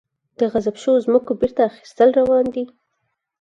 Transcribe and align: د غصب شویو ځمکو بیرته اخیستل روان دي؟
د 0.37 0.39
غصب 0.51 0.75
شویو 0.81 1.03
ځمکو 1.05 1.31
بیرته 1.39 1.61
اخیستل 1.71 2.09
روان 2.19 2.45
دي؟ 2.53 2.63